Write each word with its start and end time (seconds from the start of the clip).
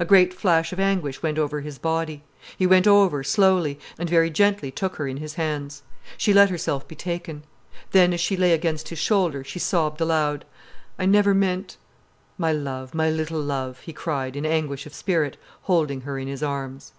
A 0.00 0.04
great 0.04 0.34
flash 0.34 0.72
of 0.72 0.80
anguish 0.80 1.22
went 1.22 1.38
over 1.38 1.60
his 1.60 1.78
body. 1.78 2.24
He 2.56 2.66
went 2.66 2.88
over, 2.88 3.22
slowly, 3.22 3.78
and 3.96 4.10
very 4.10 4.28
gently 4.28 4.72
took 4.72 4.96
her 4.96 5.06
in 5.06 5.18
his 5.18 5.34
hands. 5.34 5.84
She 6.16 6.32
let 6.32 6.50
herself 6.50 6.88
be 6.88 6.96
taken. 6.96 7.44
Then 7.92 8.12
as 8.12 8.18
she 8.18 8.36
lay 8.36 8.52
against 8.54 8.88
his 8.88 8.98
shoulder, 8.98 9.44
she 9.44 9.60
sobbed 9.60 10.00
aloud: 10.00 10.44
"I 10.98 11.06
never 11.06 11.32
meant——" 11.32 11.76
"My 12.36 12.50
love—my 12.52 13.08
little 13.10 13.40
love——" 13.40 13.78
he 13.82 13.92
cried, 13.92 14.34
in 14.34 14.44
anguish 14.44 14.84
of 14.84 14.94
spirit, 14.94 15.36
holding 15.62 16.00
her 16.00 16.18
in 16.18 16.26
his 16.26 16.42
arms. 16.42 16.90